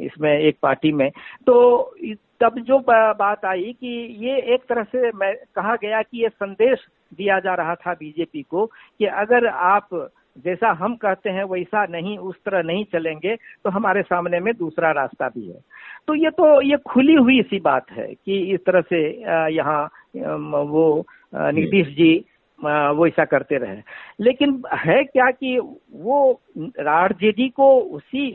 इसमें, 0.03 0.31
एक 0.39 0.57
पार्टी 0.61 0.91
में। 0.91 1.09
तो 1.45 1.95
तब 2.41 2.59
जो 2.59 2.79
बात 2.79 3.45
आई 3.45 3.75
कि 3.79 3.87
ये 4.19 4.37
एक 4.53 4.63
तरह 4.69 4.83
से 4.83 5.11
मैं, 5.11 5.33
कहा 5.55 5.75
गया 5.75 6.01
कि 6.01 6.21
ये 6.23 6.29
संदेश 6.29 6.79
दिया 7.13 7.39
जा 7.39 7.53
रहा 7.55 7.75
था 7.75 7.93
बीजेपी 7.93 8.41
को 8.41 8.65
कि 8.99 9.05
अगर 9.05 9.47
आप 9.47 9.89
जैसा 10.37 10.71
हम 10.73 10.95
कहते 10.95 11.29
हैं 11.29 11.43
वैसा 11.43 11.85
नहीं 11.85 12.17
उस 12.17 12.35
तरह 12.45 12.63
नहीं 12.63 12.83
चलेंगे 12.93 13.35
तो 13.35 13.69
हमारे 13.69 14.01
सामने 14.01 14.39
में 14.39 14.53
दूसरा 14.53 14.91
रास्ता 14.91 15.27
भी 15.27 15.47
है। 15.47 15.59
तो 16.07 16.15
ये 16.15 16.29
तो 16.29 16.61
ये 16.61 16.77
खुली 16.87 17.13
हुई 17.13 17.41
सी 17.41 17.59
बात 17.59 17.91
है 17.91 18.07
कि 18.15 18.39
इस 18.53 18.65
तरह 18.65 18.81
से 18.81 19.01
यहाँ 19.53 19.83
वो 20.65 21.05
नीतीश 21.33 21.87
जी 21.87 22.13
वो 22.59 23.07
ऐसा 23.07 23.25
करते 23.25 23.57
रहे। 23.57 23.81
लेकिन 24.19 24.61
है 24.75 25.03
क्या 25.03 25.29
कि 25.31 25.57
वो 25.59 26.41
आरजेडी 26.89 27.49
को 27.49 27.75
उसी 27.95 28.31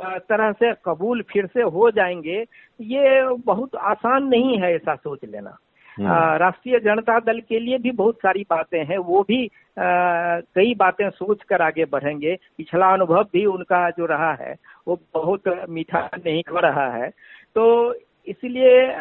तरह 0.00 0.52
से 0.52 0.72
कबूल 0.84 1.22
फिर 1.22 1.46
से 1.46 1.62
हो 1.62 1.90
जाएँगे 1.90 2.44
ये 2.80 3.22
बहुत 3.46 3.76
आसान 3.76 4.26
नहीं 4.26 4.58
है 4.58 4.74
ऐसा 4.74 4.94
सोच 4.94 5.24
लेना। 5.24 5.56
राष्ट्रीय 6.00 6.78
जनता 6.80 7.18
दल 7.20 7.40
के 7.40 7.58
लिए 7.60 7.78
भी 7.78 7.90
बहुत 7.90 8.16
सारी 8.16 8.42
बातें 8.50 8.84
हैं 8.84 8.98
वो 8.98 9.22
भी 9.22 9.44
आ, 9.46 10.40
कई 10.54 10.74
बातें 10.74 11.08
सोच 11.10 11.42
कर 11.42 11.62
आगे 11.62 11.84
बढ़ेंगे। 11.84 12.36
पिछला 12.56 12.92
अनुभव 12.92 13.22
भी 13.32 13.44
उनका 13.46 13.90
जो 13.90 14.06
रहा 14.06 14.32
है 14.32 14.54
वो 14.88 15.00
बहुत 15.14 15.42
मीठा 15.68 16.08
नहीं 16.16 16.42
हो 16.52 16.60
रहा 16.60 16.88
है। 16.92 17.08
तो 17.54 17.94
इसलिए 18.28 18.92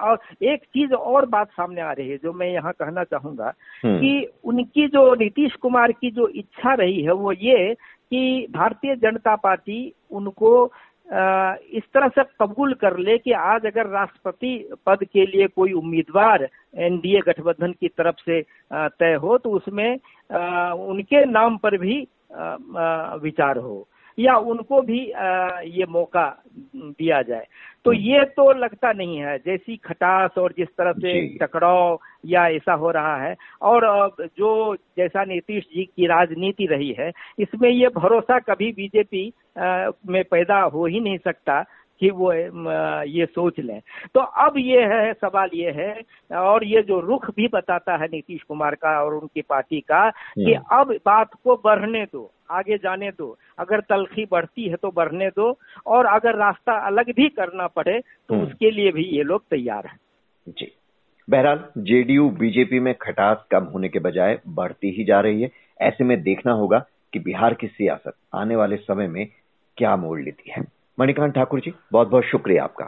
और 0.00 0.18
एक 0.42 0.62
चीज़ 0.64 0.92
और 0.94 1.26
बात 1.26 1.48
सामने 1.50 1.80
आ 1.80 1.92
रही 1.92 2.08
है 2.08 2.16
जो 2.16 2.32
मैं 2.32 2.48
यहाँ 2.48 2.72
कहना 2.72 3.04
चाहूँगा 3.04 3.52
हम्म। 3.84 3.98
कि 3.98 4.28
उनकी 4.44 4.86
जो 4.88 5.14
नीतीश 5.14 5.54
कुमार 5.54 5.92
की 5.92 6.10
जो 6.10 6.28
इच्छा 6.28 6.74
रही 6.74 7.02
है 7.02 7.12
वो 7.12 7.32
ये 7.32 7.74
कि 8.10 8.46
भारतीय 8.50 8.96
जनता 8.96 9.36
पार्टी 9.36 9.94
उनको 10.10 10.72
इस 11.10 11.82
तरह 11.94 12.08
से 12.08 12.22
कबूल 12.40 12.72
कर 12.74 12.96
ले 12.98 13.16
कि 13.18 13.32
आज 13.34 13.66
अगर 13.66 13.86
राष्ट्रपति 13.90 14.52
पद 14.86 15.04
के 15.04 15.24
लिए 15.26 15.46
कोई 15.46 15.72
उम्मीदवार 15.72 16.48
एनडीए 16.78 17.20
गठबंधन 17.26 17.72
की 17.80 17.88
तरफ़ 17.88 18.20
से 18.20 18.40
तय 18.72 19.14
हो 19.22 19.38
तो 19.38 19.50
उसमें 19.50 19.90
उनके 19.90 21.24
नाम 21.24 21.56
पर 21.56 21.76
भी 21.78 21.96
विचार 23.22 23.58
हो, 23.58 23.86
या 24.18 24.36
उनको 24.36 24.80
भी 24.82 25.00
ये 25.70 25.86
मौका 25.88 26.26
दिया 26.76 27.20
जाए। 27.22 27.46
तो 27.84 27.90
हम्म। 27.90 28.00
ये 28.00 28.24
तो 28.36 28.52
लगता 28.52 28.92
नहीं 28.92 29.16
है 29.18 29.36
जैसी 29.38 29.76
खटास 29.76 30.30
और 30.38 30.52
जिस 30.58 30.68
तरह 30.68 30.92
से 30.92 31.12
टकराव 31.38 31.98
या 32.26 32.46
ऐसा 32.48 32.72
हो 32.72 32.90
रहा 32.90 33.16
है। 33.16 33.34
और 33.62 34.10
जो 34.38 34.76
जैसा 34.96 35.24
नीतीश 35.24 35.64
जी 35.64 35.84
की 35.84 36.06
राजनीति 36.06 36.66
रही 36.66 36.92
है 36.98 37.10
इसमें 37.38 37.68
ये 37.70 37.88
भरोसा 37.88 38.38
कभी 38.38 38.72
बीजेपी 38.72 39.32
में 40.08 40.22
पैदा 40.24 40.60
हो 40.62 40.86
ही 40.86 41.00
नहीं 41.00 41.18
सकता। 41.18 41.64
कि 42.00 42.10
वो 42.10 42.32
ये 42.32 43.26
सोच 43.26 43.58
लें। 43.60 43.80
तो 44.14 44.20
अब 44.20 44.54
ये 44.58 44.82
है 44.84 45.12
सवाल 45.14 45.50
ये 45.54 45.70
है 45.70 46.02
और 46.38 46.64
ये 46.64 46.82
जो 46.82 47.00
रुख 47.00 47.30
भी 47.30 47.48
बताता 47.48 47.96
है 47.96 48.06
नीतीश 48.06 48.42
कुमार 48.42 48.74
का 48.74 48.90
और 49.04 49.14
उनकी 49.14 49.42
पार्टी 49.42 49.80
का 49.80 50.08
कि 50.10 50.52
हम्म। 50.54 50.78
अब 50.78 50.94
बात 51.06 51.34
को 51.44 51.56
बढ़ने 51.64 52.04
दो 52.04 52.30
आगे 52.50 52.76
जाने 52.78 53.10
दो। 53.10 53.36
अगर 53.58 53.80
तलखी 53.80 54.24
बढ़ती 54.30 54.68
है 54.68 54.76
तो 54.76 54.90
बढ़ने 54.90 55.28
दो 55.28 55.52
और 55.86 56.06
अगर 56.06 56.36
रास्ता 56.36 56.78
अलग 56.86 57.12
भी 57.16 57.28
करना 57.28 57.66
पड़े 57.66 57.98
तो 58.00 58.34
हम्म। 58.34 58.46
उसके 58.46 58.70
लिए 58.70 58.92
भी 58.92 59.04
ये 59.06 59.22
लोग 59.22 59.42
तैयार 59.50 59.86
हैं। 59.86 59.98
जी। 60.48 60.72
बहरहाल 61.28 61.64
जेडीयू 61.78 62.28
बीजेपी 62.30 62.80
में 62.80 62.94
खटास 62.94 63.44
कम 63.50 63.64
होने 63.64 63.88
के 63.88 63.98
बजाय 63.98 64.38
बढ़ती 64.48 64.90
ही 64.90 65.04
जा 65.04 65.20
रही 65.20 65.42
है। 65.42 65.50
ऐसे 65.80 66.04
में 66.04 66.20
देखना 66.22 66.52
होगा 66.52 66.84
कि 67.12 67.18
बिहार 67.18 67.54
की 67.54 67.66
सियासत 67.66 68.14
आने 68.34 68.56
वाले 68.56 68.76
समय 68.76 69.08
में 69.08 69.26
क्या 69.76 69.96
मोड़ 69.96 70.20
लेती 70.20 70.50
है। 70.50 70.62
मणिकांत 71.00 71.32
ठाकुर 71.32 71.58
जी 71.58 71.70
बहुत 71.92 72.06
बहुत 72.06 72.22
शुक्रिया 72.24 72.64
आपका। 72.64 72.84